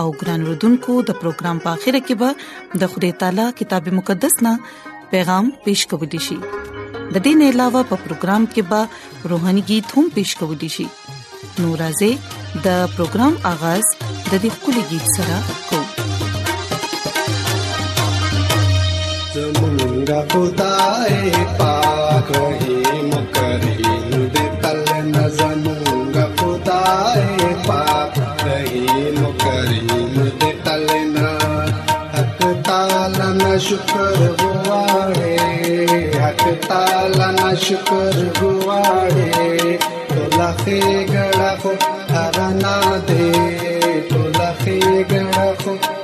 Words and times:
او 0.00 0.06
ګران 0.20 0.40
وروډونکو 0.46 0.92
د 1.08 1.18
پروګرام 1.20 1.56
په 1.64 1.68
اخیره 1.76 2.00
کې 2.06 2.14
به 2.20 2.84
د 2.84 2.94
خدای 2.94 3.12
تعالی 3.20 3.46
کتاب 3.60 3.84
مقدس 3.98 4.34
نا 4.46 4.52
پیغام 5.12 5.44
پېښ 5.64 5.80
کوو 5.92 6.06
دی 6.14 6.20
شي 6.28 6.36
د 7.14 7.16
دې 7.24 7.32
نه 7.40 7.46
علاوه 7.54 7.82
په 7.90 7.96
پروګرام 8.04 8.42
کې 8.52 8.62
به 8.70 8.80
روهاني 9.34 9.62
गीत 9.70 9.86
هم 9.96 10.06
پېښ 10.14 10.30
کوو 10.38 10.54
دی 10.62 10.70
شي 10.76 10.86
نورازې 11.64 12.62
د 12.64 12.66
پروګرام 12.94 13.32
اغاز 13.52 13.84
د 14.30 14.32
دې 14.42 14.50
خولي 14.58 14.82
गीत 14.90 15.06
سره 15.16 15.40
کوو 15.70 15.82
زمونږه 19.36 20.20
خدای 20.32 21.16
پاک 21.58 22.26
رحیم 22.38 23.10
کریم 23.34 24.12
دې 24.34 24.46
تل 24.62 24.78
نظر 25.18 25.54
مونږه 25.64 26.24
خدای 26.40 27.24
پاک 27.68 28.14
शुक्र 33.64 34.26
गुवाड़े 34.40 35.36
हक 36.22 36.42
ताला 36.64 37.30
ना 37.36 37.54
शुक्र 37.66 38.28
गुवाड़े 38.40 39.76
तो 39.80 40.22
लखे 40.40 40.82
गड़ा 41.12 41.54
को 41.64 41.72
ना 42.62 42.78
दे 43.10 44.00
तो 44.10 44.18
लखे 44.40 44.80
गड़ा 45.14 45.52
को 45.66 45.94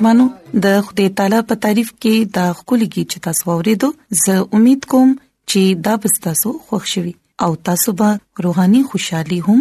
ماشومانو 0.00 0.24
د 0.64 0.76
خدای 0.86 1.08
تعالی 1.20 1.38
په 1.52 1.60
تعریف 1.64 1.88
کې 2.02 2.14
دا 2.36 2.42
خولګي 2.58 3.04
چې 3.10 3.22
تاسو 3.24 3.42
ورېدو 3.58 3.88
زه 4.22 4.34
امید 4.58 4.82
کوم 4.92 5.08
چې 5.50 5.60
دا 5.88 5.94
به 6.04 6.08
تاسو 6.26 6.50
خوښ 6.66 6.84
شي 6.92 7.12
او 7.46 7.48
تاسو 7.70 7.90
به 8.02 8.10
روحاني 8.46 8.82
خوشحالي 8.92 9.38
هم 9.48 9.58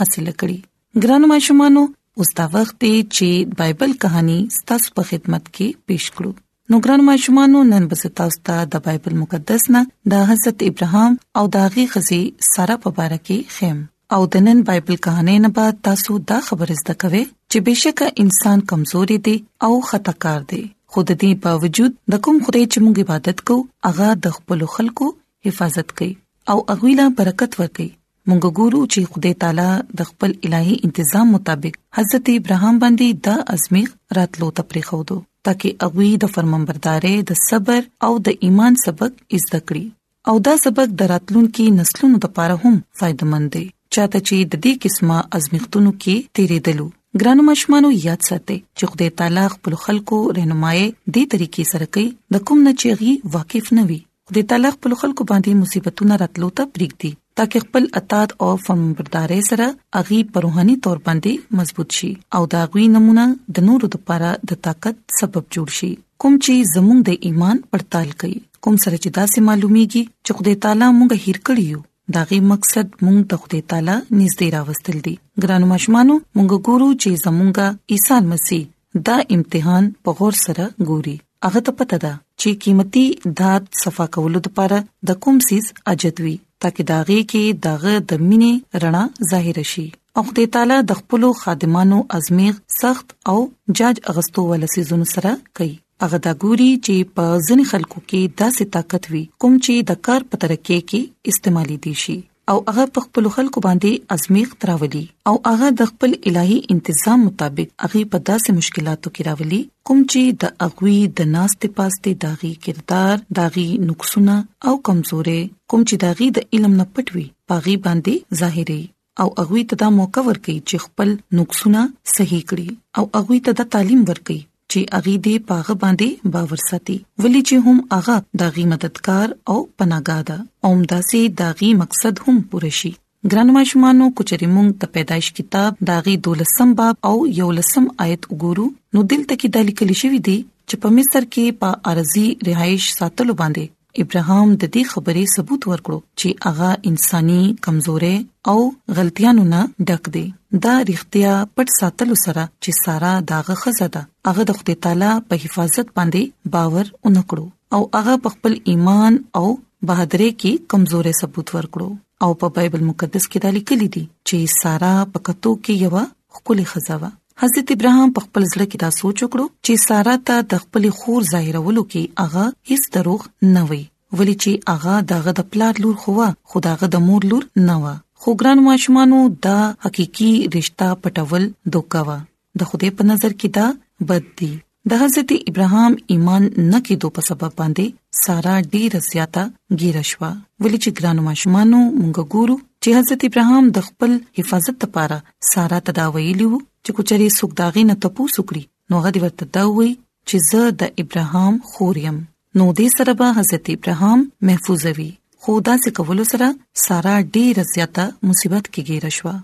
حاصل 0.00 0.26
کړئ 0.40 0.58
ګران 1.02 1.22
ماشومانو 1.32 1.82
اوس 2.18 2.30
دا 2.40 2.46
وخت 2.56 2.74
دی 2.84 2.94
چې 3.14 3.28
بایبل 3.62 3.90
کہانی 4.04 4.38
تاسو 4.72 4.88
په 5.00 5.10
خدمت 5.12 5.44
کې 5.54 5.68
پیښ 5.90 6.02
کړو 6.18 6.32
نو 6.74 6.84
ګران 6.84 7.00
ماشومانو 7.12 7.58
نن 7.76 7.82
به 7.94 8.12
تاسو 8.22 8.38
ته 8.50 8.56
د 8.76 8.86
بایبل 8.90 9.14
مقدس 9.24 9.70
نه 9.78 9.82
د 10.14 10.28
حضرت 10.34 10.66
ابراهام 10.72 11.20
او 11.40 11.44
د 11.54 11.70
هغه 11.70 11.86
خزي 11.94 12.22
ساره 12.54 12.82
په 12.84 12.90
اړه 13.00 13.26
کې 13.30 13.58
خیم 13.58 13.80
او 14.14 14.22
د 14.34 14.40
نن 14.44 14.60
بایبل 14.68 14.96
کہانی 15.06 15.34
نه 15.42 15.48
بعد 15.56 15.76
تاسو 15.88 16.14
دا 16.30 16.38
خبره 16.46 16.76
زده 16.78 16.94
کوئ 17.02 17.18
چې 17.26 17.66
بشکه 17.68 18.06
انسان 18.24 18.62
کمزوري 18.72 19.18
دی 19.28 19.34
او 19.66 19.70
خطاکار 19.90 20.40
دی 20.52 20.58
خود 20.96 21.08
دې 21.12 21.36
باوجود 21.44 21.94
د 22.14 22.22
کوم 22.28 22.40
خدای 22.48 22.64
چې 22.72 22.86
موږ 22.86 23.04
عبادت 23.04 23.44
کوو 23.52 23.62
هغه 23.88 24.08
د 24.26 24.34
خپل 24.38 24.64
خلکو 24.74 25.10
حفاظت 25.48 25.94
کوي 26.02 26.10
او 26.54 26.58
هغه 26.70 26.92
لا 27.02 27.06
برکت 27.22 27.56
ورکوي 27.62 27.88
موږ 28.32 28.50
ګورو 28.58 28.82
چې 28.94 29.14
خدای 29.14 29.34
تعالی 29.46 29.68
د 30.04 30.10
خپل 30.12 30.36
الهي 30.50 30.92
تنظیم 31.00 31.32
مطابق 31.38 31.80
حضرت 32.02 32.32
ابراهام 32.36 32.82
باندې 32.84 33.24
د 33.30 33.58
ازمیخ 33.58 33.94
راتلو 34.22 34.50
ته 34.60 34.68
پریخودو 34.74 35.20
ترکه 35.50 35.74
هغه 35.86 36.10
د 36.26 36.34
فرمانبردارې 36.38 37.34
د 37.34 37.44
صبر 37.46 37.90
او 38.08 38.12
د 38.30 38.44
ایمان 38.48 38.82
سبق 38.88 39.20
زده 39.24 39.66
کړي 39.66 39.88
او 40.30 40.40
دا 40.50 40.58
سبق 40.68 40.98
دراتلون 41.04 41.48
کې 41.52 41.84
نسلونو 41.84 42.24
لپاره 42.28 42.64
هم 42.66 42.80
فائدمن 43.02 43.52
دی 43.56 43.68
چاته 43.94 44.18
چې 44.28 44.36
د 44.52 44.60
دې 44.64 44.72
قسمه 44.82 45.18
ازمیختونو 45.38 45.90
کې 46.02 46.16
تیرېدلو 46.38 46.86
ګرانو 47.22 47.42
مشمانو 47.50 47.88
یاد 48.06 48.20
ساتئ 48.28 48.58
چې 48.78 48.84
خدای 48.90 49.08
تعالی 49.20 49.46
خپل 49.54 49.72
خلکو 49.84 50.16
رهنمایي 50.36 50.84
دې 51.14 51.22
طریقې 51.32 51.64
سره 51.72 51.86
کوي 51.96 52.08
د 52.36 52.44
کوم 52.50 52.58
نه 52.66 52.72
چېغي 52.82 53.12
واقف 53.36 53.66
نه 53.78 53.82
وي 53.88 53.96
خدای 54.32 54.44
تعالی 54.52 54.70
خپل 54.76 54.92
خلکو 55.00 55.22
باندې 55.30 55.60
مصیبتونه 55.64 56.14
راتلو 56.22 56.48
ته 56.60 56.64
پرېږدي 56.74 57.10
ترڅو 57.40 57.58
خپل 57.66 57.84
اطاعت 58.02 58.30
او 58.46 58.50
فرمانبرداري 58.68 59.40
سره 59.50 59.66
اغي 60.04 60.20
پروهاني 60.38 60.76
تور 60.88 61.02
باندې 61.10 61.60
مضبوط 61.62 61.98
شي 62.00 62.12
او 62.38 62.42
دا 62.56 62.62
غوي 62.72 62.86
نمونه 62.96 63.26
د 63.60 63.66
نورو 63.72 63.92
لپاره 63.96 64.30
د 64.52 64.62
طاقت 64.70 65.02
سبب 65.20 65.50
جوړ 65.58 65.76
شي 65.82 65.92
کوم 66.24 66.40
چې 66.40 66.72
زموږ 66.74 66.98
د 67.10 67.28
ایمان 67.30 67.64
پړتال 67.76 68.16
کوي 68.24 68.40
کوم 68.64 68.82
سره 68.88 68.96
چې 69.04 69.10
دا 69.20 69.26
سه 69.36 69.46
معلومیږي 69.50 70.04
چې 70.14 70.40
خدای 70.40 70.58
تعالی 70.64 70.96
موږ 71.00 71.24
هیر 71.28 71.38
کړیو 71.48 71.86
داغي 72.14 72.38
مقصد 72.52 72.88
مونږ 73.04 73.18
د 73.32 73.40
خدای 73.40 73.60
تعالی 73.72 73.94
نږدې 74.18 74.46
راوستل 74.56 74.96
دي 75.06 75.14
ګرانو 75.42 75.66
مشمانو 75.74 76.14
مونږ 76.36 76.48
ګورو 76.70 76.88
چې 77.02 77.08
زمونږه 77.24 77.66
عیسی 77.92 78.20
مسیح 78.30 78.64
دا 79.08 79.16
امتحان 79.36 79.84
په 80.06 80.10
غور 80.20 80.34
سره 80.44 80.64
ګوري 80.88 81.16
هغه 81.46 81.60
ته 81.68 81.72
پته 81.82 81.98
ده 82.04 82.12
چې 82.40 82.48
قیمتي 82.64 83.06
دات 83.42 83.64
صفا 83.82 84.06
کولو 84.16 84.38
لپاره 84.46 84.78
د 85.10 85.20
کوم 85.26 85.36
سیس 85.48 85.66
اجدوي 85.92 86.34
ترکه 86.64 86.84
داغي 86.92 87.20
کې 87.34 87.44
دغه 87.66 87.92
د 88.12 88.24
مینې 88.28 88.52
رڼا 88.86 89.04
ظاهر 89.34 89.56
شي 89.74 89.86
او 90.16 90.20
خدای 90.30 90.48
تعالی 90.56 90.78
د 90.90 90.98
خپل 91.02 91.22
خادمانو 91.42 91.98
ازمیغ 92.18 92.54
سخت 92.80 93.06
او 93.34 93.38
جاج 93.80 94.02
اغستو 94.14 94.44
ولسی 94.52 94.84
زون 94.90 95.06
سره 95.14 95.34
کوي 95.60 95.74
هغه 96.04 96.18
دا 96.26 96.30
ګوري 96.42 96.68
چې 96.84 96.94
په 97.16 97.24
ځین 97.46 97.62
خلکو 97.70 97.98
کې 98.10 98.20
داسې 98.42 98.66
طاقت 98.76 99.04
وي 99.14 99.22
کوم 99.44 99.54
چې 99.64 99.74
د 99.92 100.02
کار 100.08 100.20
په 100.32 100.36
ترکه 100.42 100.78
کې 100.90 101.00
استعمالي 101.34 101.76
دي 101.86 101.94
شي 102.02 102.14
او 102.52 102.56
هغه 102.68 102.84
په 102.94 103.02
خپل 103.06 103.28
خلکو 103.34 103.58
باندې 103.66 104.18
ازمیخ 104.18 104.54
تراولي 104.64 105.02
او 105.32 105.34
هغه 105.48 105.68
د 105.80 105.90
خپل 105.90 106.14
الهي 106.30 106.56
تنظیم 106.88 107.24
مطابق 107.26 107.68
هغه 107.84 108.02
په 108.14 108.22
داسې 108.30 108.56
مشکلاتو 108.60 109.12
کې 109.16 109.28
راولي 109.28 109.60
کوم 109.90 110.00
چې 110.04 110.38
د 110.44 110.56
اغوي 110.68 110.96
د 111.20 111.30
ناستې 111.34 111.72
پاستې 111.80 112.16
داغي 112.24 112.52
کردار 112.68 113.24
داغي 113.40 113.68
نقصونه 113.90 114.36
او 114.68 114.74
کمزورې 114.88 115.54
کوم 115.70 115.80
چې 115.88 116.02
داغي 116.06 116.28
د 116.38 116.48
علم 116.54 116.78
نه 116.82 116.86
پټوي 116.94 117.26
پاغي 117.52 117.76
باندې 117.88 118.42
ظاهري 118.44 118.80
او 119.22 119.28
اغوي 119.42 119.62
ته 119.70 119.82
دا 119.84 119.88
موقع 120.02 120.22
ورکړي 120.28 120.56
چې 120.68 120.76
خپل 120.86 121.08
نقصونه 121.40 121.84
صحیح 122.18 122.42
کړي 122.50 122.68
او 123.00 123.04
اغوي 123.20 123.38
ته 123.48 123.52
د 123.60 123.68
تعلیم 123.74 124.02
ورکړي 124.10 124.40
چې 124.72 124.80
اغي 124.98 125.14
دې 125.26 125.36
پاغه 125.50 125.74
باندې 125.84 126.08
باور 126.36 126.60
ساتي 126.70 126.96
ولی 127.24 127.40
چې 127.48 127.54
هم 127.64 127.78
اغا 128.00 128.16
داغي 128.42 128.64
مددگار 128.72 129.28
او 129.50 129.58
پناګا 129.78 130.18
ده 130.30 130.36
اوم 130.68 130.80
داسي 130.92 131.22
داغي 131.40 131.70
مقصد 131.82 132.14
هم 132.26 132.36
پوره 132.52 132.72
شي 132.80 132.92
ګرانو 133.32 133.52
ماشومانو 133.58 134.06
کچري 134.20 134.48
مونږ 134.56 134.68
د 134.84 134.94
پیدایش 134.98 135.28
کتاب 135.40 135.72
داغي 135.90 136.14
دولسم 136.28 136.68
باب 136.82 136.94
او 137.10 137.16
یولسم 137.40 137.84
آیت 138.06 138.22
وګورو 138.30 138.66
نو 138.94 138.98
دلته 139.14 139.34
کې 139.40 139.48
د 139.58 139.68
لیکل 139.72 139.90
شوی 140.04 140.20
دی 140.30 140.38
چې 140.68 140.74
په 140.86 140.98
مصر 141.00 141.22
کې 141.32 141.60
په 141.64 141.94
ارزي 141.94 142.26
رهائش 142.50 142.90
ساتلو 143.00 143.34
باندې 143.42 143.76
ابراهام 144.02 144.48
د 144.60 144.68
دې 144.74 144.82
خبرې 144.92 145.24
ثبوت 145.36 145.62
ورکړو 145.72 145.98
چې 146.20 146.28
هغه 146.44 146.70
انساني 146.88 147.42
کمزورې 147.64 148.16
او 148.50 148.58
غلطیانو 148.98 149.44
نه 149.54 149.60
ډک 149.90 150.04
دی 150.16 150.24
دا 150.66 150.74
رښتیا 150.90 151.32
پټ 151.54 151.68
ساتلو 151.80 152.16
سره 152.24 152.42
چې 152.62 152.70
سارا 152.84 153.14
داغه 153.32 153.54
خزاده 153.62 154.02
هغه 154.28 154.42
د 154.50 154.60
خدای 154.60 154.76
تعالی 154.86 155.10
په 155.32 155.42
حفاظت 155.46 155.86
باندې 156.00 156.22
باور 156.56 156.86
اونکړو 157.06 157.46
او 157.74 157.80
هغه 157.98 158.14
په 158.26 158.36
خپل 158.36 158.52
ایمان 158.74 159.12
او 159.38 159.46
بہادرۍ 159.88 160.30
کې 160.40 160.52
کمزورې 160.70 161.12
ثبوت 161.22 161.48
ورکړو 161.58 161.88
او 162.26 162.30
په 162.42 162.46
بایبل 162.58 162.82
مقدس 162.92 163.24
کې 163.30 163.38
دا 163.46 163.50
لیکل 163.58 163.80
دي 163.94 164.04
چې 164.28 164.38
سارا 164.62 164.94
په 165.14 165.18
کتو 165.28 165.50
کې 165.64 165.74
یو 165.86 165.92
خولي 166.38 166.64
خزاوه 166.72 167.08
حضرت 167.42 167.70
ابراهام 167.74 168.08
په 168.16 168.20
خپل 168.24 168.42
ځل 168.52 168.62
کې 168.70 168.78
دا 168.80 168.88
سوچ 168.96 169.16
وکړو 169.24 169.44
چې 169.66 169.82
سارا 169.82 170.14
ته 170.30 170.40
د 170.54 170.58
خپل 170.64 170.86
خور 170.96 171.24
ظاهرولو 171.28 171.84
کې 171.92 172.24
هغه 172.24 172.72
هیڅ 172.72 172.88
دروغ 172.96 173.22
نه 173.52 173.62
وي 173.70 173.78
ولی 174.20 174.34
چې 174.42 174.72
هغه 174.72 174.96
دغه 175.12 175.34
د 175.38 175.46
پلار 175.54 175.80
لور 175.86 175.94
خو 176.02 176.16
وا 176.18 176.26
خداغه 176.54 176.90
د 176.96 177.00
مور 177.06 177.28
لور 177.32 177.46
نه 177.68 177.76
و 177.84 177.94
خو 178.24 178.34
ګران 178.42 178.62
ماشومانو 178.68 179.20
دا 179.48 179.56
حقيقي 179.86 180.30
رشتہ 180.58 180.90
پټول 181.06 181.48
دوکاوه 181.78 182.18
د 182.64 182.70
خوده 182.72 182.92
په 183.02 183.08
نظر 183.14 183.38
کې 183.40 183.58
دا 183.60 184.10
بد 184.12 184.28
دی 184.42 184.52
د 184.90 185.02
حضرت 185.06 185.34
ابراهام 185.40 185.96
ایمان 186.16 186.44
نه 186.44 186.84
کېدو 186.88 187.14
په 187.18 187.28
سبب 187.30 187.56
باندې 187.62 188.24
سارا 188.24 188.54
ډیره 188.74 189.02
زیاته 189.12 189.46
ګیره 189.78 190.06
شوه 190.12 190.30
ولې 190.30 190.78
چې 190.82 190.98
ګرانو 191.00 191.26
ماشومانو 191.30 191.80
مونږ 191.90 192.32
ګورو 192.34 192.60
چې 192.62 193.02
حضرت 193.02 193.28
ابراهام 193.30 193.74
د 193.80 193.88
خپل 193.92 194.18
حفاظت 194.40 194.86
لپاره 194.88 195.24
سارا 195.54 195.80
تدا 195.90 196.08
ویلو 196.18 196.58
چې 196.84 196.90
کوچري 196.98 197.28
سوک 197.38 197.50
داغې 197.62 197.82
نه 197.90 197.94
تاسو 198.06 198.40
کړی 198.50 198.62
نو 198.94 199.02
هغه 199.06 199.20
ورته 199.24 199.44
دا 199.56 199.64
وایي 199.76 199.92
چې 200.28 200.36
زه 200.50 200.62
د 200.82 200.98
ابراهام 201.04 201.54
خوریم 201.72 202.18
نو 202.60 202.64
دې 202.78 202.88
سره 202.96 203.12
به 203.20 203.28
حضرت 203.38 203.64
ابراهام 203.76 204.18
محفوظ 204.50 204.82
وي 205.00 205.10
خدا 205.44 205.74
سے 205.84 205.90
کول 205.98 206.20
سره 206.32 206.48
سارا 206.86 207.14
ډیر 207.36 207.62
زیاته 207.74 208.06
مصیبت 208.30 208.64
کې 208.72 208.86
گیر 208.90 209.04
شو 209.18 209.34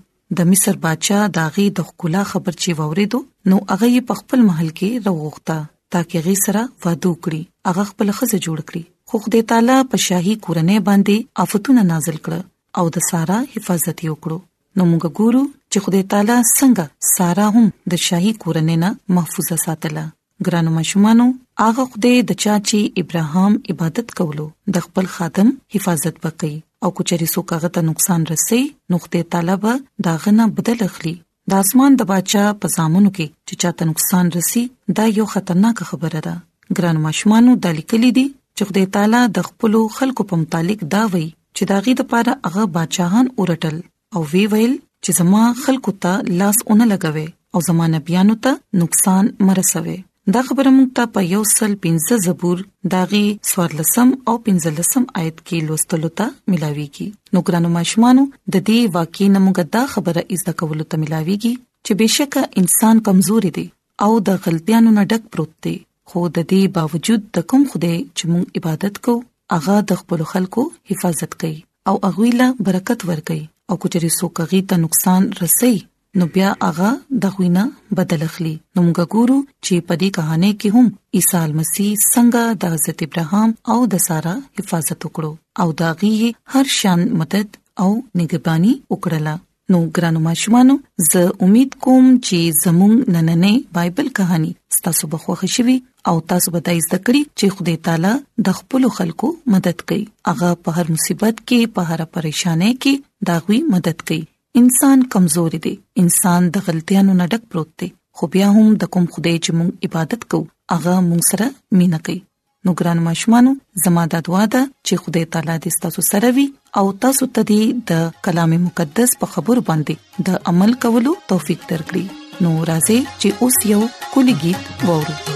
د 0.40 0.50
مصر 0.52 0.76
بادشاہ 0.84 1.26
داغي 1.38 1.64
د 1.78 1.86
خلا 1.90 2.22
خبر 2.32 2.54
چې 2.62 2.80
ووریدو 2.82 3.20
نو 3.52 3.60
هغه 3.72 4.04
په 4.10 4.20
خپل 4.20 4.44
محل 4.50 4.70
کې 4.80 5.08
روغتا 5.08 5.58
تاکي 5.94 6.22
غي 6.26 6.36
سره 6.44 6.62
وادو 6.86 7.12
کړی 7.26 7.70
هغه 7.70 7.86
خپل 7.92 8.12
خزه 8.18 8.40
جوړ 8.40 8.66
کړی 8.70 8.84
خو 9.10 9.20
خدای 9.26 9.42
تعالی 9.52 9.76
په 9.94 10.02
شاهي 10.06 10.34
کورنۍ 10.48 10.78
باندې 10.90 11.46
آفتونه 11.46 11.84
نازل 11.92 12.16
کړ 12.18 12.82
او 12.82 12.92
د 12.96 13.04
سارا 13.10 13.38
حفاظت 13.54 14.02
وکړو 14.08 14.38
نو 14.78 14.86
موږ 14.88 15.20
ګورو 15.20 15.42
چې 15.76 15.84
خدای 15.86 16.04
تعالی 16.12 16.34
څنګه 16.58 16.84
سارا 17.14 17.46
هم 17.54 17.66
د 17.94 17.98
شاهي 18.06 18.30
کورنۍ 18.42 18.76
نه 18.82 18.90
محفوظه 19.16 19.56
ساتله 19.66 20.04
ګرانو 20.46 20.70
مشمانو 20.80 21.26
اغه 21.66 21.84
خدای 21.96 22.16
د 22.30 22.38
چا 22.44 22.54
چې 22.68 22.78
ابراهام 23.04 23.52
عبادت 23.72 24.08
کولو 24.20 24.46
د 24.76 24.84
خپل 24.86 25.06
خادم 25.16 25.48
حفاظت 25.74 26.14
وکړي 26.24 26.54
او 26.86 26.92
کچري 27.00 27.26
سو 27.34 27.40
کاغه 27.50 27.68
ته 27.74 27.82
نقصان 27.88 28.20
رسي 28.32 28.60
نقطه 28.94 29.22
طالب 29.34 29.66
دا 30.06 30.14
غنه 30.24 30.46
بدل 30.60 30.78
اخلي 30.88 31.14
د 31.54 31.66
اسمان 31.66 31.90
د 32.02 32.08
بچا 32.12 32.44
پزامونو 32.64 33.10
کې 33.16 33.26
چې 33.46 33.54
چاته 33.66 33.90
نقصان 33.90 34.32
رسي 34.38 34.64
دا 35.00 35.04
یو 35.18 35.26
خطرناک 35.34 35.84
خبره 35.90 36.20
ده 36.28 36.34
ګرانو 36.80 37.04
مشمانو 37.08 37.58
د 37.68 37.76
لیکلي 37.82 38.10
دي 38.20 38.26
چې 38.56 38.62
خدای 38.72 38.88
تعالی 38.96 39.22
د 39.40 39.46
خپل 39.52 39.78
خلکو 40.00 40.28
په 40.32 40.42
متعلق 40.46 40.88
دا 40.98 41.04
وایي 41.12 41.28
چې 41.56 41.62
دا 41.74 41.84
غي 41.88 41.94
د 42.02 42.10
پاره 42.14 42.36
هغه 42.50 42.68
بادشاہان 42.80 43.32
اورټل 43.36 43.76
او 44.16 44.20
وی 44.34 44.42
ویل 44.56 44.74
چې 45.06 45.14
زما 45.22 45.40
خلکو 45.64 45.92
ته 46.02 46.12
لاس 46.40 46.58
اونې 46.68 46.86
لګوي 46.92 47.26
او 47.54 47.58
زما 47.66 47.84
نبيانو 47.96 48.34
ته 48.46 48.52
نقصان 48.82 49.24
مرسوي 49.48 49.94
دا 50.34 50.40
خبره 50.48 50.70
موږ 50.76 50.88
ته 50.98 51.04
په 51.16 51.20
یو 51.34 51.42
سل 51.56 51.72
15 51.84 52.18
زبور 52.26 52.62
داغي 52.94 53.22
سوارلسم 53.50 54.08
او 54.32 54.34
15لسم 54.48 55.04
آیت 55.22 55.38
کې 55.46 55.58
لوستلو 55.68 56.10
ته 56.22 56.26
ملاويږي 56.54 57.06
نو 57.36 57.42
ګرانو 57.50 57.70
ماشومان 57.76 58.22
د 58.22 58.58
دې 58.68 58.78
واقعي 58.98 59.26
موږ 59.46 59.60
دا 59.78 59.84
خبره 59.94 60.24
ایزه 60.32 60.56
کولو 60.62 60.88
ته 60.90 61.02
ملاويږي 61.02 61.54
چې 61.84 61.92
بهشکه 62.00 62.42
انسان 62.62 63.04
کمزوري 63.10 63.52
دی 63.60 63.66
او 64.06 64.10
د 64.30 64.42
غلطیانو 64.46 64.96
نه 65.00 65.06
ډک 65.14 65.30
پروت 65.36 65.54
دی 65.68 65.76
خو 66.12 66.26
د 66.28 66.50
دې 66.54 66.74
باوجود 66.80 67.30
د 67.38 67.46
کوم 67.52 67.70
خوده 67.72 67.94
چې 68.16 68.24
موږ 68.34 68.60
عبادت 68.60 69.02
کو 69.08 69.16
هغه 69.56 69.76
د 69.92 70.02
خپل 70.04 70.26
خلکو 70.34 70.66
حفاظت 70.92 71.40
کوي 71.44 71.58
او 71.92 71.96
هغه 72.08 72.32
له 72.42 72.48
برکت 72.70 73.06
ورکوي 73.10 73.44
او 73.70 73.76
کچري 73.84 74.10
څوک 74.18 74.34
غي 74.52 74.60
ته 74.72 74.76
نقصان 74.86 75.22
رسي 75.42 75.74
نو 76.20 76.24
بیا 76.34 76.48
هغه 76.66 76.90
د 77.24 77.34
غوینه 77.38 77.64
بدل 78.00 78.22
اخلي 78.28 78.52
نو 78.74 78.80
موږ 78.86 79.00
ګورو 79.12 79.38
چې 79.64 79.74
په 79.88 79.94
دې 80.00 80.08
کہانی 80.18 80.50
کې 80.60 80.68
هم 80.76 80.86
عیسی 81.18 81.48
مسیح 81.60 81.88
څنګه 82.14 82.42
د 82.62 82.76
حضرت 82.76 82.98
ابراهام 83.06 83.48
او 83.74 83.78
د 83.94 84.04
سارا 84.06 84.34
حفاظت 84.60 84.98
وکړو 85.02 85.32
او 85.64 85.68
دا 85.82 85.90
غي 86.00 86.14
هر 86.54 86.66
شان 86.78 87.00
مدد 87.22 87.48
او 87.86 87.88
نگبانی 88.20 88.72
وکړه 88.92 89.74
نو 89.74 89.80
ګرانو 89.94 90.20
ماشومانو 90.28 90.74
زه 91.10 91.22
امید 91.48 91.70
کوم 91.86 92.04
چې 92.26 92.38
زموږ 92.62 92.94
نننې 93.14 93.54
بایبل 93.80 94.08
کہانی 94.20 94.52
ستاسو 94.78 95.04
به 95.14 95.18
خوښ 95.24 95.40
شي 95.56 95.76
او 96.10 96.14
تاسو 96.32 96.48
به 96.54 96.60
د 96.70 96.78
ذکرې 96.90 97.22
چې 97.38 97.46
خدای 97.58 97.76
تعالی 97.88 98.14
د 98.48 98.56
خپل 98.62 98.88
خلکو 99.00 99.28
مدد 99.54 99.78
کوي 99.88 100.00
هغه 100.32 100.50
په 100.68 100.78
هر 100.80 100.94
مصیبت 100.96 101.36
کې 101.48 101.74
په 101.78 101.82
هر 101.92 102.06
پریشانه 102.18 102.70
کې 102.82 103.05
داغوي 103.22 103.62
مدد 103.72 104.00
کوي 104.08 104.24
انسان 104.60 105.02
کمزوري 105.12 105.58
دی 105.64 105.74
انسان 106.02 106.44
د 106.52 106.56
غلطیانو 106.68 107.12
نه 107.20 107.26
ډک 107.32 107.42
پروت 107.54 107.70
دی 107.82 107.88
خو 108.20 108.24
بیا 108.36 108.48
هم 108.56 108.66
د 108.84 108.90
کوم 108.96 109.04
خدای 109.16 109.34
چې 109.44 109.50
مونږ 109.58 109.70
عبادت 109.88 110.22
کوو 110.34 110.46
هغه 110.74 110.94
مونږ 111.10 111.22
سره 111.32 111.46
مینا 111.82 111.98
کوي 112.08 112.16
نو 112.64 112.70
ګران 112.78 112.98
ماشومان 113.10 113.46
زما 113.84 114.02
د 114.16 114.24
دعا 114.30 114.44
ده 114.56 114.62
چې 114.86 114.94
خدای 115.04 115.24
تعالی 115.38 115.54
دې 115.64 115.72
تاسو 115.86 116.00
سره 116.10 116.32
وي 116.40 116.46
او 116.82 116.88
تاسو 117.06 117.24
ته 117.38 117.60
د 117.94 118.04
کلام 118.28 118.52
مقدس 118.66 119.10
په 119.22 119.26
خبرو 119.36 119.66
باندې 119.70 120.28
د 120.30 120.44
عمل 120.54 120.72
کولو 120.86 121.12
توفیق 121.34 121.60
درکړي 121.70 122.04
نو 122.42 122.54
راځي 122.70 122.98
چې 123.20 123.30
اوس 123.42 123.56
یو 123.72 123.82
کلی 124.14 124.34
गीत 124.44 124.88
وورو 124.90 125.35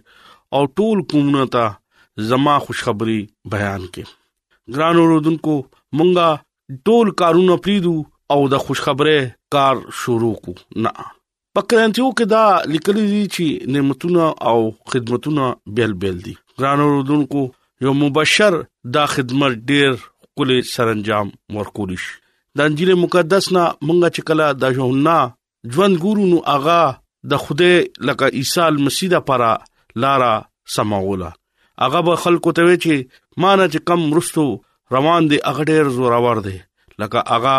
او 0.59 0.63
ټول 0.81 1.03
کومه 1.15 1.49
ته 1.57 2.29
زما 2.35 2.55
خوشخبری 2.69 3.19
بیان 3.57 3.89
کې 3.97 4.77
ګران 4.79 5.03
اوردونکو 5.07 5.57
مونږه 5.99 6.85
ټول 6.91 7.13
کارونه 7.25 7.59
پریدو 7.67 7.97
او 8.37 8.39
د 8.55 8.65
خوشخبری 8.69 9.17
کار 9.57 9.83
شروع 10.05 10.35
کو 10.47 10.57
نه 10.87 10.95
پکرانتیو 11.59 12.15
کې 12.19 12.33
دا 12.37 12.47
لیکلې 12.77 13.35
چې 13.35 13.75
نعمتونه 13.79 14.33
او 14.53 14.57
خدمتونه 14.95 15.53
بیل 15.81 15.99
بیل 16.07 16.25
دي 16.31 16.39
ګران 16.61 16.81
اوردونکو 16.81 17.43
یو 17.85 17.93
مبشر 18.05 18.55
دا 18.95 19.05
خدمت 19.15 19.53
ډیر 19.71 19.93
کولې 20.39 20.59
سرانجام 20.75 21.29
ورکول 21.59 21.95
شي 22.05 22.11
د 22.59 22.71
انجیل 22.71 22.93
مقدس 23.05 23.47
نا 23.57 23.65
مونږه 23.69 24.09
چې 24.15 24.27
کلا 24.31 24.49
د 24.63 24.75
یوحنا 24.79 25.17
ژوند 25.77 26.01
ګورو 26.07 26.27
نو 26.33 26.39
اغا 26.55 26.81
د 27.33 27.43
خوده 27.45 27.71
لکه 28.11 28.31
عیسی 28.41 28.67
مسیح 28.89 29.11
د 29.15 29.21
پرا 29.31 29.53
لارا 30.05 30.33
سماولا 30.77 31.31
اغا 31.87 32.01
به 32.09 32.17
خلکو 32.25 32.53
ته 32.59 32.69
وی 32.71 32.77
چې 32.77 33.21
مان 33.45 33.63
چې 33.67 33.89
کم 33.91 34.07
رستو 34.19 34.47
روان 34.97 35.29
دي 35.33 35.41
اغه 35.53 35.69
ډیر 35.73 35.91
زوراور 35.99 36.43
دي 36.49 36.57
لکه 37.05 37.25
اغا 37.39 37.57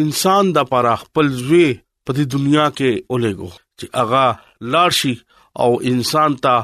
انسان 0.03 0.51
د 0.57 0.69
پر 0.75 0.87
خپل 1.05 1.29
زوی 1.39 1.65
په 2.05 2.11
دې 2.17 2.23
دنیا 2.37 2.65
کې 2.77 2.91
اولېګو 3.11 3.49
چې 3.79 3.85
اغا 4.01 4.25
لارشي 4.75 5.13
او 5.65 5.69
انسان 5.91 6.37
ته 6.45 6.63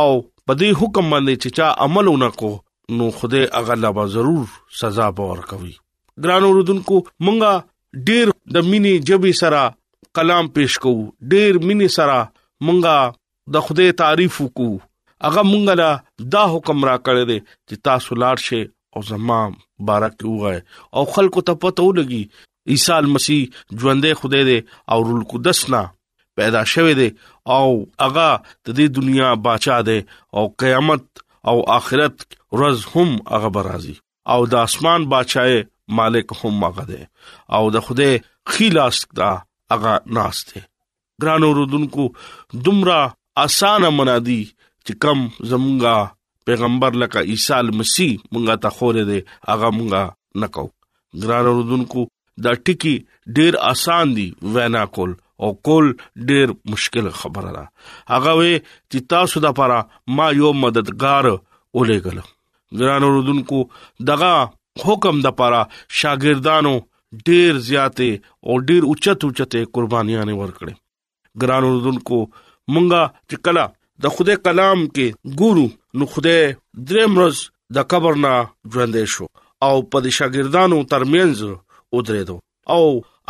او 0.00 0.06
په 0.20 0.58
دې 0.60 0.82
حکم 0.82 1.10
باندې 1.14 1.46
چې 1.46 1.60
چا 1.60 1.72
عملونه 1.86 2.30
کو 2.42 2.52
نو 3.00 3.10
خوده 3.20 3.62
هغه 3.62 3.80
لا 3.86 3.94
به 4.00 4.12
ضرور 4.18 4.54
سزا 4.84 5.10
باور 5.22 5.42
کوي 5.54 5.74
ګران 6.26 6.50
اوردونکو 6.50 7.00
مونږه 7.08 8.06
ډیر 8.10 8.31
د 8.52 8.56
مینی 8.70 8.94
جبي 9.08 9.32
سره 9.40 9.62
کلام 10.18 10.46
پېښ 10.54 10.78
کوو 10.84 11.10
ډېر 11.32 11.58
مینی 11.68 11.88
سره 11.96 12.18
مونږه 12.66 12.96
د 13.56 13.66
خدای 13.68 13.90
تعریف 14.02 14.38
وکړو 14.40 14.74
هغه 15.26 15.42
مونږه 15.50 15.74
لا 15.80 15.90
دا 16.36 16.42
حکم 16.54 16.78
را 16.90 16.96
کړی 17.06 17.24
دی 17.30 17.38
چې 17.68 17.74
تاسو 17.88 18.12
لاړ 18.22 18.36
شئ 18.48 18.62
او 18.94 19.00
زمام 19.10 19.50
بارک 19.90 20.16
وای 20.40 20.58
او 20.96 21.02
خلکو 21.16 21.40
ته 21.48 21.52
پته 21.64 21.86
ولګي 21.88 22.22
عیسی 22.72 23.10
مسیح 23.16 23.42
ژوندې 23.82 24.12
خدای 24.20 24.42
دی 24.50 24.58
او 24.92 24.98
روح 25.06 25.16
القدس 25.20 25.60
نه 25.74 25.82
پیدا 26.40 26.60
شوی 26.72 26.94
دی 27.00 27.08
او 27.56 27.62
هغه 28.00 28.28
د 28.66 28.68
دې 28.76 28.86
دنیا 28.98 29.30
بچا 29.46 29.78
دی 29.88 29.98
او 30.36 30.42
قیامت 30.62 31.04
او 31.50 31.56
آخرت 31.78 32.16
ورځ 32.56 32.78
هم 32.92 33.10
هغه 33.32 33.48
برازي 33.58 33.94
او 34.34 34.40
د 34.52 34.70
اسمان 34.70 35.06
بادشاہي 35.14 35.60
مالک 35.98 36.30
هم 36.44 36.64
هغه 36.68 36.84
دی 36.90 37.00
او 37.56 37.62
د 37.76 37.84
خوده 37.88 38.08
خلاص 38.56 39.00
دا 39.20 39.30
هغه 39.72 39.98
ناس 40.18 40.42
دی 40.50 40.62
ګرانو 41.22 41.48
رودونکو 41.58 42.04
دمرا 42.68 43.00
اسانه 43.44 43.90
منادي 43.98 44.38
چې 44.54 45.02
کم 45.04 45.20
زمونږه 45.52 46.14
پیغمبر 46.50 46.96
لکه 47.02 47.22
عیسی 47.32 47.74
مسیح 47.80 48.14
مونږه 48.20 48.56
ته 48.64 48.76
خوره 48.78 49.04
دی 49.10 49.18
هغه 49.50 49.70
مونږه 49.78 50.44
نکاو 50.44 50.68
ګرانو 51.24 51.52
رودونکو 51.58 52.04
دا 52.46 52.54
ټکی 52.66 52.94
ډیر 53.38 53.60
اسان 53.72 54.16
دی 54.18 54.26
وینا 54.56 54.84
کول 54.98 55.10
او 55.42 55.48
کول 55.68 55.90
ډیر 56.32 56.52
مشکل 56.74 57.10
خبره 57.20 57.54
ده 57.58 57.64
هغه 58.14 58.36
وی 58.40 58.52
چې 58.56 59.08
تاسو 59.14 59.44
د 59.46 59.56
پاره 59.60 59.80
ما 60.20 60.30
یو 60.40 60.52
مددگار 60.64 61.30
ولېګل 61.36 62.26
ګرانو 62.82 63.12
رودونکو 63.18 63.62
دغه 64.12 64.34
حکم 64.86 65.16
د 65.24 65.28
پاره 65.40 65.60
شاګردانو 66.00 66.74
ډیر 67.28 67.52
زیاتې 67.68 68.10
او 68.46 68.52
ډیر 68.70 68.82
اوچت 68.90 69.18
اوچته 69.26 69.60
قربانیاں 69.78 70.24
نه 70.30 70.34
ورکړي 70.40 70.74
ګران 71.44 71.64
اردوونکو 71.68 72.18
مونږه 72.72 73.02
چې 73.30 73.36
کلا 73.48 73.64
د 74.04 74.14
خدای 74.18 74.36
کلام 74.46 74.84
کې 74.96 75.36
ګورو 75.40 75.66
نو 76.00 76.06
خدای 76.12 76.42
دریم 76.90 77.18
روز 77.22 77.42
د 77.78 77.88
قبر 77.94 78.18
نه 78.24 78.34
ژوندې 78.72 79.04
شو 79.14 79.26
او 79.68 79.74
په 79.94 80.14
شاګردانو 80.18 80.78
ترمنځ 80.92 81.42
ودرېدو 81.96 82.36
او 82.74 82.84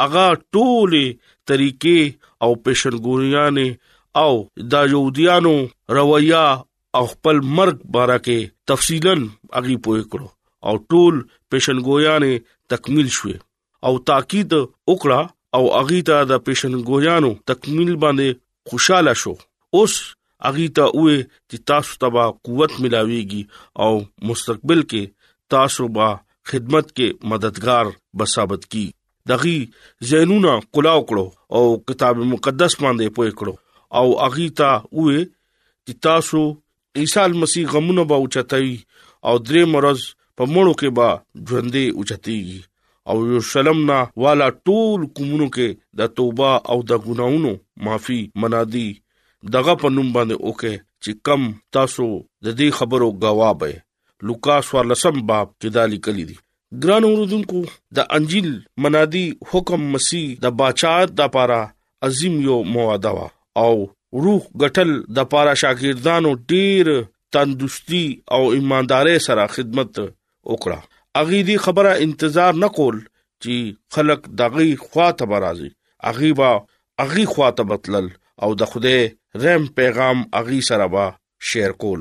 اغا 0.04 0.26
ټولي 0.56 1.06
طریقې 1.50 2.02
او 2.44 2.50
پېشنګوریاں 2.66 4.20
او 4.22 4.32
د 4.72 4.84
یودیانو 4.92 5.52
رویه 5.98 6.44
او 7.00 7.04
خپل 7.14 7.36
مرګ 7.60 7.76
بارکه 7.96 8.38
تفصیلا 8.70 9.16
اغي 9.60 9.76
پوي 9.84 10.02
کړو 10.14 10.28
او 10.68 10.76
ټول 10.92 11.14
پېشنګویانه 11.50 12.30
تکمیل 12.74 13.08
شوه 13.18 13.34
او 13.88 13.92
تاکید 14.10 14.50
وکړه 14.58 15.22
او 15.58 15.62
اغي 15.80 16.00
ته 16.10 16.16
د 16.32 16.42
پېشنګویانو 16.48 17.30
تکمیل 17.52 17.92
باندې 18.04 18.28
خوشاله 18.72 19.12
شو 19.24 19.34
اوس 19.78 19.94
اغي 20.52 20.66
ته 20.78 20.84
وې 21.00 21.16
چې 21.50 21.56
تاسو 21.70 21.98
ته 22.04 22.26
قوت 22.46 22.72
ملاويږي 22.84 23.42
او 23.84 23.90
مستقبل 24.32 24.80
کې 24.94 25.56
تاسو 25.56 25.88
به 25.98 26.08
خدمت 26.52 26.88
کې 26.90 27.28
مددگار 27.34 27.92
بسابت 28.22 28.64
کی 28.74 28.84
دغي 29.30 29.56
زینونا 30.12 30.54
کلاو 30.76 31.02
کړو 31.10 31.58
او 31.58 31.62
کتاب 31.90 32.24
مقدس 32.30 32.76
باندې 32.84 33.14
پوي 33.18 33.32
کړو 33.38 33.54
او 33.98 34.06
اغي 34.30 34.48
ته 34.62 34.80
وې 34.80 35.30
چې 35.30 36.02
تاسو 36.08 36.42
عیسی 37.02 37.38
مسیح 37.42 37.70
غمونه 37.74 38.02
به 38.10 38.22
اوچتای 38.24 38.72
او 39.28 39.34
درې 39.36 39.70
مرز 39.76 40.02
په 40.38 40.44
مړو 40.54 40.72
کې 40.80 40.88
با 40.98 41.08
ژوندې 41.48 41.84
اوچتيږي 41.98 42.60
او 43.10 43.16
یو 43.30 43.38
شلمنا 43.52 43.98
والا 44.24 44.46
ټول 44.68 45.00
کومونو 45.16 45.46
کې 45.54 45.68
د 46.00 46.12
توبه 46.20 46.50
او 46.74 46.78
د 46.90 47.02
ګناونو 47.06 47.52
معافي 47.86 48.20
منادي 48.44 48.88
دغه 49.56 49.74
په 49.82 49.90
نوم 49.96 50.08
باندې 50.16 50.46
اوکه 50.46 50.72
چې 51.04 51.12
کم 51.26 51.46
تاسو 51.78 52.06
د 52.46 52.56
دې 52.60 52.68
خبرو 52.78 53.08
گواه 53.24 53.52
به 53.62 53.70
لوکا 54.30 54.56
سوار 54.68 54.84
لسم 54.92 55.20
باب 55.32 55.46
کې 55.60 55.68
دالی 55.78 55.98
کلی 56.06 56.24
دي 56.30 56.38
ګران 56.84 57.02
اوردونکو 57.08 57.62
د 57.96 58.08
انجیل 58.18 58.50
منادي 58.86 59.24
حکم 59.52 59.86
مسیح 59.96 60.26
د 60.44 60.54
بچات 60.62 61.14
د 61.22 61.32
پاره 61.36 61.60
عظیم 62.10 62.38
یو 62.46 62.58
مواده 62.76 63.12
وا 63.18 63.26
او 63.64 63.72
روح 64.26 64.46
غټل 64.62 64.90
د 65.18 65.28
پاره 65.34 65.58
شاګردانو 65.62 66.30
ډیر 66.54 66.92
تندرستي 67.34 68.04
او 68.36 68.42
ایمانداري 68.56 69.18
سره 69.28 69.46
خدمت 69.58 70.00
وکړه 70.50 70.78
اغي 71.20 71.40
دی 71.48 71.56
خبره 71.66 71.92
انتظار 72.06 72.52
نکول 72.64 72.96
چې 73.42 73.54
خلق 73.96 74.20
دغه 74.40 74.66
خواته 74.84 75.24
برازي 75.32 75.70
اغي 76.12 76.30
با 76.40 76.50
اغي 77.06 77.24
خواته 77.32 77.64
بتلل 77.72 78.06
او 78.46 78.50
د 78.62 78.72
خوده 78.72 78.96
رحم 79.44 79.64
پیغام 79.80 80.18
اغي 80.40 80.60
سره 80.70 80.86
با 80.94 81.04
شیر 81.50 81.72
کول 81.84 82.00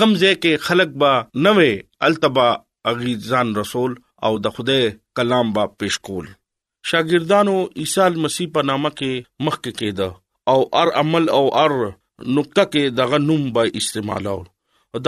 کمزه 0.00 0.32
کې 0.42 0.52
خلق 0.70 0.90
با 1.04 1.12
نوې 1.46 1.72
التبا 2.10 2.48
اغي 2.94 3.14
ځان 3.30 3.54
رسول 3.60 3.92
او 4.28 4.32
د 4.46 4.58
خوده 4.58 4.80
کلام 5.20 5.52
با 5.58 5.66
پیش 5.82 5.98
کول 6.08 6.26
شاګردانو 6.90 7.56
عیسی 7.84 8.08
مسیح 8.24 8.50
په 8.56 8.62
نامه 8.72 8.90
کې 8.98 9.46
مخک 9.46 9.64
کېده 9.78 10.10
او 10.52 10.58
ار 10.82 10.88
عمل 11.02 11.28
او 11.38 11.44
ار 11.64 11.72
نقطه 11.76 12.66
کې 12.72 12.96
دغه 13.00 13.18
نوم 13.30 13.48
به 13.56 13.72
استعمالو 13.80 14.36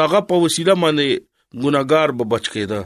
دغه 0.01 0.21
په 0.33 0.41
وسیله 0.47 0.75
باندې 0.81 1.21
ګناګار 1.63 2.09
به 2.19 2.25
بچ 2.31 2.45
کېده 2.53 2.81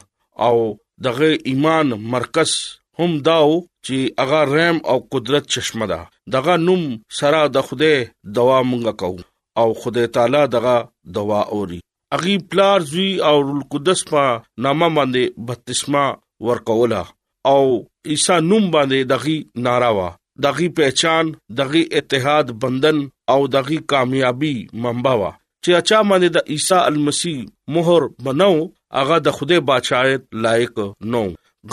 او 0.46 0.56
دغه 1.04 1.28
ایمان 1.48 1.88
مرکز 2.14 2.50
هم 2.98 3.12
داو 3.26 3.50
چې 3.86 3.96
اغه 4.22 4.40
رحم 4.54 4.78
او 4.90 4.98
قدرت 5.12 5.44
چشمه 5.52 5.86
ده 5.92 6.00
دغه 6.34 6.54
نوم 6.66 6.82
سره 7.18 7.40
د 7.54 7.56
خوده 7.66 7.92
دوا 8.36 8.58
مونږه 8.70 8.92
کوو 9.00 9.24
او 9.60 9.68
خدای 9.80 10.06
تعالی 10.14 10.42
دغه 10.56 10.76
دوا 11.16 11.40
اوري 11.54 11.80
اغي 12.16 12.36
پلار 12.50 12.78
زوی 12.90 13.10
او 13.28 13.36
القدس 13.56 14.00
په 14.12 14.24
نامه 14.64 14.88
باندې 14.96 15.24
بپتسما 15.46 16.04
ورکوله 16.48 17.02
او 17.52 17.62
عیسی 18.10 18.36
نوم 18.50 18.64
باندې 18.74 19.00
دغه 19.12 19.34
ناراوا 19.66 20.08
دغه 20.44 20.66
پہچان 20.76 21.26
دغه 21.60 21.80
اتحاد 21.98 22.46
بندن 22.62 22.98
او 23.32 23.40
دغه 23.56 23.76
کامیابی 23.92 24.54
منبع 24.84 25.14
وا 25.20 25.30
چې 25.64 25.72
اچا 25.80 25.98
باندې 26.08 26.28
د 26.36 26.38
عیسی 26.54 26.76
المسی 26.90 27.34
مہر 27.74 28.06
بنو 28.28 28.52
هغه 29.00 29.18
د 29.26 29.34
خوده 29.36 29.58
بادشاہت 29.68 30.24
لایق 30.46 30.80
نو 31.14 31.20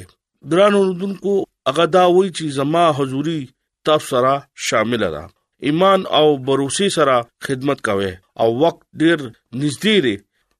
درانو 0.53 0.81
دونکو 1.03 1.35
هغه 1.69 1.85
دا 1.97 2.03
وایي 2.15 2.31
چې 2.37 2.45
زما 2.61 2.83
حضوري 3.01 3.39
تاسو 3.89 4.07
سره 4.13 4.33
شامل 4.69 5.03
را 5.15 5.25
ایمان 5.69 5.99
او 6.17 6.25
باور 6.47 6.61
سره 6.95 7.15
خدمت 7.45 7.79
کاوه 7.87 8.11
او 8.43 8.49
وخت 8.65 8.79
ډیر 9.01 9.17
نږدې 9.61 9.95
دی 10.07 10.17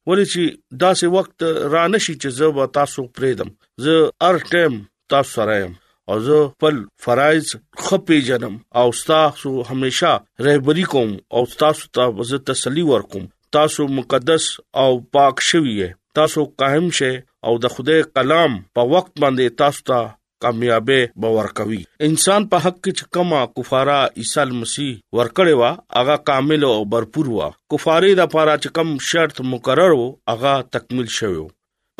ولې 0.08 0.26
چې 0.34 0.44
دا 0.82 0.92
سه 1.00 1.08
وخت 1.16 1.48
را 1.76 1.84
نشي 1.96 2.14
چې 2.16 2.38
زه 2.40 2.70
تاسو 2.80 3.02
پرېدم 3.20 3.50
زه 3.86 3.96
ار 4.30 4.36
ټیم 4.54 4.74
تاسو 5.12 5.32
سره 5.38 5.56
یم 5.62 5.74
او 6.12 6.18
زه 6.28 6.38
خپل 6.52 6.76
فرایض 7.06 7.48
خپې 7.86 8.18
جنم 8.28 8.56
او 8.82 8.88
تاسو 9.12 9.52
هميشه 9.72 10.14
رهبری 10.48 10.86
کوم 10.94 11.12
او 11.38 11.42
تاسو 11.64 11.84
ته 11.98 12.04
عزت 12.24 12.42
تسلی 12.52 12.84
ورکوم 12.94 13.26
تاسو 13.58 13.82
مقدس 13.98 14.46
او 14.84 14.90
پاک 15.18 15.36
شوی 15.50 15.76
تاسو 16.20 16.42
قائم 16.64 16.88
شه 17.02 17.12
او 17.50 17.54
د 17.66 17.76
خدای 17.76 18.02
کلام 18.16 18.52
په 18.80 18.90
وخت 18.96 19.12
باندې 19.24 19.58
تاسو 19.64 19.86
ته 19.92 20.00
کامیابې 20.44 21.24
باور 21.24 21.48
کوي 21.60 21.80
انسان 22.08 22.46
په 22.54 22.64
حق 22.66 22.78
کې 22.84 23.08
کما 23.18 23.40
کفاره 23.58 23.98
عیسی 24.24 24.46
مسیح 24.62 24.92
ورکړې 25.18 25.62
وا 25.62 25.72
هغه 26.00 26.16
کامل 26.32 26.68
او 26.72 26.78
بھرپور 26.96 27.32
وا 27.38 27.50
کفاره 27.76 28.12
د 28.12 28.20
لپاره 28.24 28.56
چې 28.64 28.78
کم 28.80 28.94
شرط 29.12 29.44
مقرر 29.56 29.96
وو 30.02 30.08
هغه 30.34 30.54
تکمیل 30.78 31.12
شوی 31.22 31.44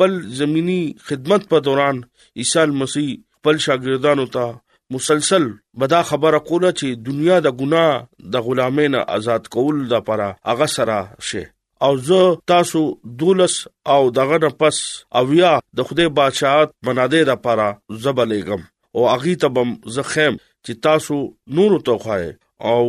خپل 0.00 0.20
زميني 0.40 0.82
خدمت 1.06 1.42
په 1.50 1.58
دوران 1.66 1.96
عيسى 2.42 2.62
مسیح 2.82 3.08
خپل 3.36 3.56
شاګردانو 3.64 4.24
ته 4.36 4.46
مسلسل 4.94 5.44
بدا 5.84 6.00
خبره 6.10 6.38
کوله 6.50 6.70
چې 6.78 7.02
دنیا 7.08 7.36
د 7.46 7.52
ګناه 7.58 8.30
د 8.36 8.44
غلامین 8.46 8.96
آزاد 9.16 9.50
کول 9.56 9.82
د 9.90 10.00
پره 10.06 10.28
هغه 10.52 10.68
سره 10.76 10.96
شي 11.32 11.42
او 11.88 11.92
زه 12.08 12.20
تاسو 12.54 12.82
دولس 13.24 13.58
او 13.96 13.98
دغه 14.20 14.40
نه 14.46 14.50
پس 14.64 14.80
او 15.20 15.24
یا 15.40 15.52
د 15.82 15.88
خدای 15.90 16.08
بادشاہت 16.22 16.72
بناده 16.88 17.22
د 17.32 17.44
پره 17.48 17.68
زبلېګم 18.06 18.64
او 18.96 19.06
اغي 19.18 19.34
تبم 19.46 19.76
زخم 20.00 20.40
چې 20.42 20.82
تاسو 20.88 21.20
نور 21.60 21.78
ته 21.90 22.00
خوای 22.08 22.32
او 22.74 22.80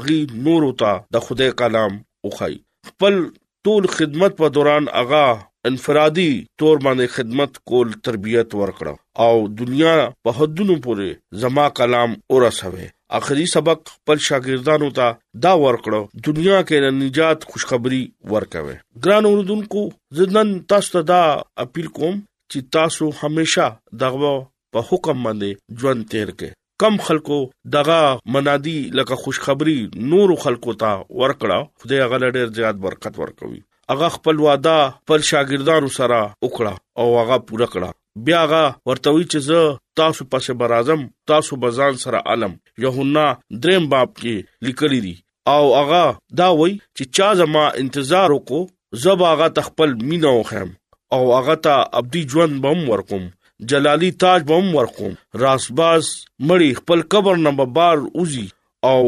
اغي 0.00 0.20
نور 0.48 0.70
ته 0.84 0.96
د 1.18 1.26
خدای 1.28 1.52
کلام 1.64 2.00
اوخای 2.26 2.56
خپل 2.92 3.22
ټول 3.68 3.92
خدمت 4.00 4.42
په 4.42 4.56
دوران 4.58 4.88
اغا 5.06 5.28
انفرادي 5.68 6.28
تور 6.60 6.78
باندې 6.84 7.06
خدمت 7.16 7.58
کول 7.70 7.90
تربيت 8.08 8.54
ورکړه 8.60 8.94
او 9.26 9.32
دنیا 9.60 9.94
په 10.26 10.30
حدونو 10.38 10.76
پورې 10.86 11.08
زما 11.42 11.66
کلام 11.80 12.14
اورسوي 12.36 12.86
اخري 13.18 13.44
سبق 13.54 13.90
پر 14.10 14.22
شاګردانو 14.28 14.88
ته 15.00 15.08
دا 15.48 15.52
ورکړه 15.64 16.24
دنیا 16.28 16.60
کې 16.62 16.96
نجات 17.02 17.46
خوشخبری 17.50 18.00
ورکوي 18.36 18.78
ګران 19.08 19.28
اوردونکو 19.32 19.84
زدن 20.20 20.54
تاسو 20.74 20.94
ته 20.98 21.04
دا 21.12 21.22
اپیل 21.68 21.90
کوم 22.00 22.20
چې 22.54 22.72
تاسو 22.78 23.10
هميشه 23.22 23.68
دغه 24.04 24.32
په 24.76 24.88
حکم 24.92 25.24
باندې 25.28 25.80
ژوند 25.82 26.08
تیر 26.16 26.28
کړئ 26.40 26.56
کم 26.84 26.94
خلکو 27.08 27.36
دغه 27.78 28.00
منادي 28.38 28.78
لکه 29.00 29.20
خوشخبری 29.24 29.78
نور 30.14 30.36
خلکو 30.46 30.74
ته 30.84 31.00
ورکړه 31.00 31.58
خدای 31.82 32.08
غل 32.14 32.28
ډېر 32.30 32.60
زیات 32.60 32.80
برکت 32.86 33.20
ورکوي 33.22 33.62
هغه 33.90 34.08
خپل 34.14 34.40
وعده 34.40 34.74
خپل 34.96 35.22
شاګردانو 35.28 35.88
سره 35.98 36.18
وکړه 36.46 36.74
او 37.00 37.06
هغه 37.20 37.36
پوره 37.46 37.66
کړه 37.74 37.88
بیا 38.26 38.42
هغه 38.42 38.90
ورتوي 38.90 39.24
چې 39.24 39.46
زه 39.46 39.62
تاسو 40.00 40.26
پسه 40.34 40.54
برازم 40.60 41.00
تاسو 41.30 41.56
بزان 41.64 41.96
سره 42.02 42.20
عالم 42.32 42.52
یوهنا 42.84 43.24
دریم 43.64 43.88
باب 43.94 44.12
کې 44.12 44.68
لیکلي 44.68 45.00
دي 45.06 45.14
او 45.54 45.62
هغه 45.78 46.02
دا 46.42 46.48
وای 46.60 46.74
چې 46.76 47.18
چا 47.20 47.30
زما 47.42 47.64
انتظار 47.84 48.34
وکړو 48.36 49.02
زب 49.06 49.24
هغه 49.30 49.48
تخپل 49.60 49.96
مینا 50.10 50.34
وخم 50.38 50.70
او 51.16 51.22
هغه 51.36 51.56
ته 51.68 51.80
ابدي 52.02 52.22
ژوند 52.34 52.60
بم 52.68 52.84
ورکوم 52.92 53.24
جلالی 53.72 54.12
تاج 54.26 54.46
بم 54.52 54.70
ورکوم 54.76 55.18
راسباز 55.44 56.12
مړی 56.46 56.70
خپل 56.82 57.04
قبر 57.16 57.44
نه 57.48 57.56
بار 57.80 58.06
اوزي 58.22 58.46
او 58.92 59.02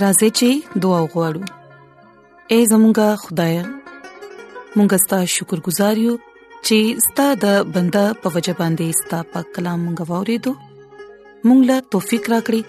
راځي 0.04 0.30
چې 0.39 0.50
دعا 0.84 1.00
وغوړو 1.04 1.44
اے 2.54 2.58
زمونږ 2.72 2.98
خدای 3.26 3.56
مونږ 4.76 4.89
ستاسو 5.06 5.30
شکر 5.38 5.60
گزار 5.68 5.96
یو 6.08 6.13
چې 6.66 6.78
ستاسو 7.08 7.39
د 7.46 7.74
بندا 7.78 8.04
په 8.26 8.34
وجه 8.36 8.54
باندې 8.62 9.00
ستاسو 9.02 9.28
په 9.34 9.42
کلام 9.58 9.82
غوورې 10.00 10.36
دو 10.46 10.54
مونږ 11.48 11.60
لا 11.72 11.78
توفيق 11.98 12.24
راکړي 12.34 12.62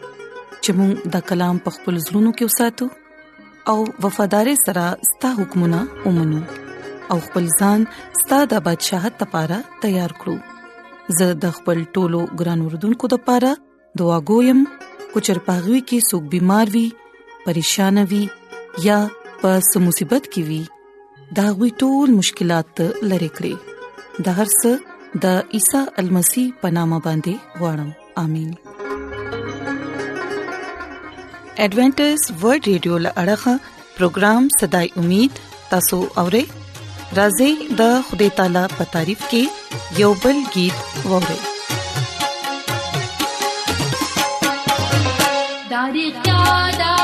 چې 0.63 0.71
مونږ 0.81 0.93
د 1.17 1.25
کلام 1.33 1.55
په 1.67 1.71
خپل 1.79 1.95
زړونو 2.07 2.31
کې 2.41 2.53
وساتو 2.53 3.75
او 3.75 3.79
وفادار 4.07 4.53
سره 4.67 4.87
ستاسو 5.13 5.43
حکمونه 5.45 5.85
ومنو 6.09 6.41
او 7.11 7.17
خپل 7.29 7.45
ځان 7.63 7.87
ستاسو 8.25 8.51
د 8.57 8.65
بدشاه 8.69 9.15
ته 9.23 9.31
لپاره 9.31 9.63
تیار 9.87 10.13
کړو 10.25 10.41
زه 11.19 11.27
د 11.45 11.55
خپل 11.57 11.79
ټولو 11.97 12.21
ګران 12.41 12.61
وردونکو 12.69 13.07
لپاره 13.13 13.51
دعا 14.03 14.19
کوم 14.31 14.63
کو 15.13 15.21
چر 15.29 15.39
پاغوي 15.49 15.81
کې 15.89 15.99
سګ 16.11 16.23
بيمار 16.37 16.67
وي 16.77 16.87
پریشان 17.45 17.99
وي 18.13 18.23
یا 18.87 18.97
په 19.43 19.49
سمصيبت 19.73 20.25
کې 20.33 20.43
وي 20.49 20.61
دا 21.41 21.45
غوي 21.61 21.71
ټول 21.83 22.09
مشکلات 22.23 22.81
لری 23.13 23.31
کړی 23.39 23.53
د 24.29 24.39
هر 24.41 24.49
څه 24.55 25.23
د 25.27 25.57
عیسی 25.59 25.83
المسی 26.03 26.45
پنامه 26.65 27.01
باندې 27.09 27.61
وړم 27.63 27.91
امين 28.27 28.55
ایڈونچر 31.65 32.15
ورلد 32.43 32.69
رادیو 32.69 32.97
لړغا 33.07 33.55
پروگرام 33.99 34.49
صداي 34.61 34.89
امید 35.03 35.41
تاسو 35.75 36.01
اورئ 36.23 36.45
راځي 37.21 37.53
د 37.83 37.97
خدای 38.09 38.31
تعالی 38.41 38.65
په 38.79 38.89
تعریف 38.95 39.27
کې 39.35 39.83
یو 40.03 40.11
بل 40.23 40.37
गीत 40.55 40.79
ووري 41.11 41.39
داري 45.71 46.07
قادا 46.27 47.04